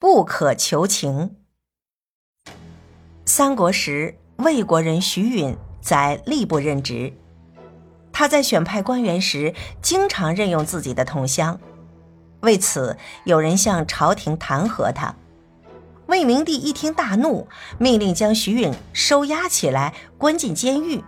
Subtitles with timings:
[0.00, 1.36] 不可求情。
[3.26, 7.12] 三国时，魏国人徐允在吏部任职，
[8.10, 11.60] 他在选派官员时，经常任用自己的同乡。
[12.40, 15.14] 为此，有人向朝廷弹劾他。
[16.06, 17.46] 魏明帝一听大怒，
[17.76, 21.04] 命令将徐允收押起来，关进监狱。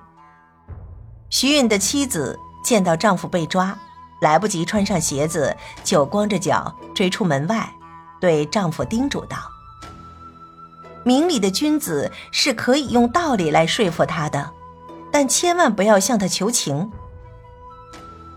[1.31, 3.79] 徐允的妻子见到丈夫被抓，
[4.21, 7.73] 来不及穿上鞋子，就光着脚追出门外。
[8.23, 9.37] 对丈夫叮嘱道
[11.03, 14.53] ：“明理的君子是可以用道理来说服他的，
[15.11, 16.93] 但千万不要向他求情。”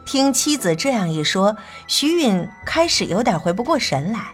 [0.04, 1.56] 听妻子这样一说，
[1.86, 4.34] 徐允开始有点回不过神来，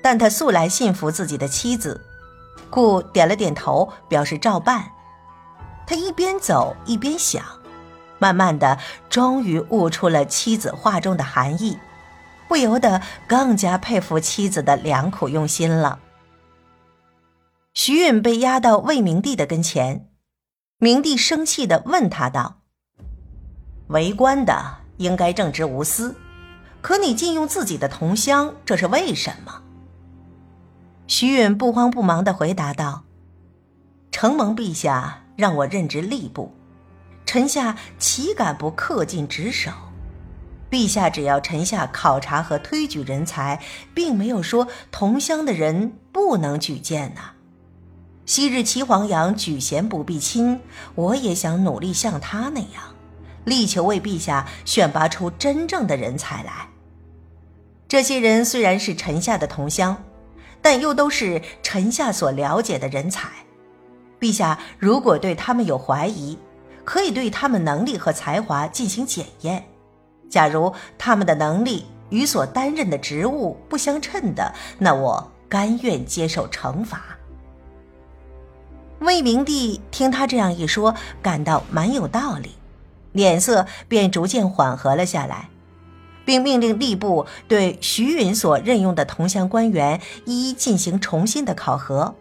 [0.00, 2.00] 但他素来信服自己的妻子，
[2.70, 4.90] 故点了点头，表示照办。
[5.86, 7.44] 他一边走一边想，
[8.18, 8.78] 慢慢的，
[9.10, 11.78] 终于悟出了妻子话中的含义。
[12.52, 16.00] 不由得更加佩服妻子的良苦用心了。
[17.72, 20.10] 徐允被押到魏明帝的跟前，
[20.76, 22.60] 明帝生气地问他道
[23.88, 26.14] ：“为官的应该正直无私，
[26.82, 29.62] 可你禁用自己的同乡，这是为什么？”
[31.08, 33.04] 徐允不慌不忙地回答道
[34.12, 36.52] ：“承蒙陛下让我任职吏部，
[37.24, 39.70] 臣下岂敢不恪尽职守？”
[40.72, 43.60] 陛下只要臣下考察和推举人才，
[43.92, 47.32] 并没有说同乡的人不能举荐呐。
[48.24, 50.58] 昔日齐黄羊举贤不避亲，
[50.94, 52.94] 我也想努力像他那样，
[53.44, 56.70] 力求为陛下选拔出真正的人才来。
[57.86, 60.02] 这些人虽然是臣下的同乡，
[60.62, 63.28] 但又都是臣下所了解的人才。
[64.18, 66.38] 陛下如果对他们有怀疑，
[66.82, 69.66] 可以对他们能力和才华进行检验。
[70.32, 77.02] 假如他们的能力与所担任的职务不相称的，那我甘愿接受惩罚。
[79.00, 82.52] 魏明帝听他这样一说，感到蛮有道理，
[83.12, 85.50] 脸色便逐渐缓和了下来，
[86.24, 92.14] 并命令吏部对徐允所任用的同乡官员一一进行重新的考核，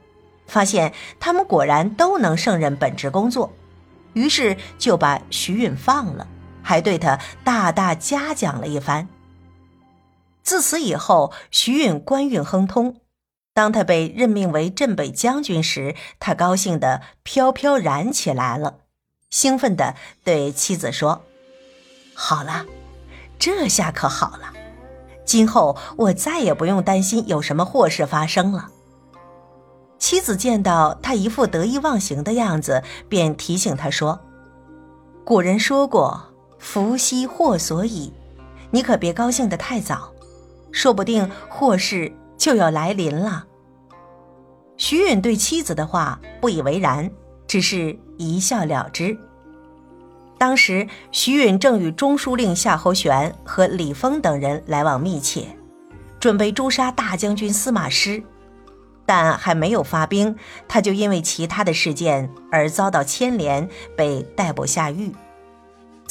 [0.48, 3.54] 发现他们果然都能胜任本职工作，
[4.12, 6.28] 于是就把徐允放了。
[6.72, 9.10] 还对他大大嘉奖了一番。
[10.42, 12.96] 自此以后，徐允官运亨通。
[13.54, 18.78] 当他被任命为镇北将军时，他高兴得飘飘然起来了，
[19.30, 21.24] 兴奋地对妻子说
[22.16, 22.66] ：“好了，
[23.38, 24.54] 这下可好了，
[25.26, 28.70] 今后我再也不用担心有什么祸事发生了。”
[30.00, 34.22] 妻子见到他一副得意忘形的样子，便提醒他说
[35.26, 36.28] ：“古人说过。”
[36.62, 38.14] 福兮祸所倚，
[38.70, 40.14] 你可别高兴得太早，
[40.72, 43.46] 说不定祸事就要来临了。
[44.78, 47.12] 徐允对妻子的话不以为然，
[47.48, 49.18] 只是一笑了之。
[50.38, 55.48] 当时徐允正与中书令夏侯玄和李丰等人来往密切，
[56.20, 58.24] 准备诛杀大将军司马师，
[59.06, 60.36] 但还没有发兵，
[60.68, 63.68] 他就因为其他的事件而遭到牵连，
[63.98, 65.12] 被逮捕下狱。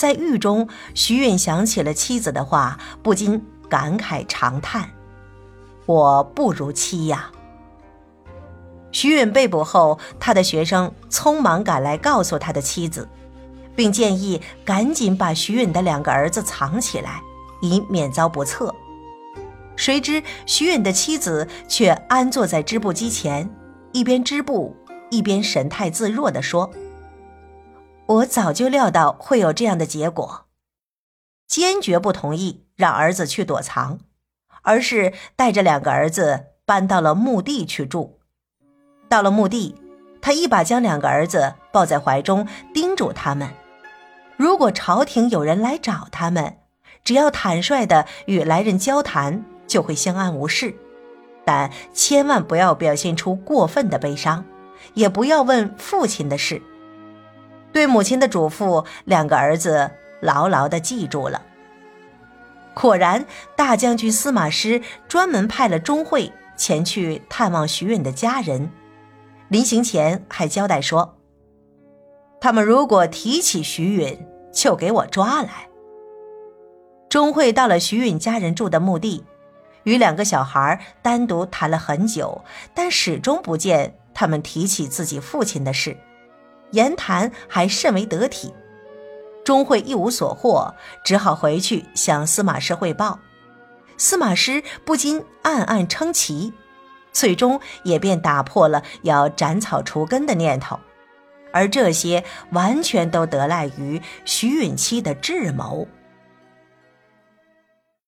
[0.00, 4.88] 在狱中，徐允想起了妻子的话，不禁感慨长叹
[5.84, 7.30] ：“我不如妻呀。”
[8.92, 13.06] 徐允被捕后，他的学生匆忙赶来告诉他的妻子，
[13.76, 17.20] 并建议赶紧把徐允的两个儿子藏起来，
[17.60, 18.74] 以免遭不测。
[19.76, 23.54] 谁知徐允的妻子却安坐在织布机前，
[23.92, 24.74] 一边织布，
[25.10, 26.70] 一边神态自若地说。
[28.10, 30.46] 我早就料到会有这样的结果，
[31.46, 34.00] 坚决不同意让儿子去躲藏，
[34.62, 38.18] 而是带着两个儿子搬到了墓地去住。
[39.08, 39.76] 到了墓地，
[40.20, 43.48] 他一把将两个儿子抱在怀中，叮嘱他们：
[44.36, 46.56] 如果朝廷有人来找他们，
[47.04, 50.74] 只要坦率的与来人交谈，就会相安无事。
[51.44, 54.44] 但千万不要表现出过分的悲伤，
[54.94, 56.60] 也不要问父亲的事。
[57.72, 59.90] 对母亲的嘱咐，两个儿子
[60.20, 61.42] 牢牢地记住了。
[62.74, 63.26] 果然，
[63.56, 68.70] 大将军司马师专门派了钟会前去探望徐允的家人，
[69.48, 71.16] 临行前还交代说
[72.40, 75.68] ：“他们如果提起徐允，就给我抓来。”
[77.10, 79.24] 钟会到了徐允家人住的墓地，
[79.82, 85.96] 与两个小孩单独谈了很久，但始终不见他们提起自己父亲的事。
[86.70, 88.54] 言谈还甚为得体，
[89.44, 90.74] 钟会一无所获，
[91.04, 93.18] 只好回去向司马师汇报。
[93.96, 96.52] 司马师不禁暗暗称奇，
[97.12, 100.78] 最终也便打破了要斩草除根的念头。
[101.52, 102.22] 而这些
[102.52, 105.86] 完全都得赖于徐允期的智谋。